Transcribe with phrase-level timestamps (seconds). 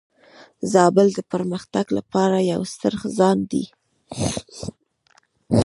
[0.73, 3.65] زابل د پرمختګ لپاره یو ستر ځای دی.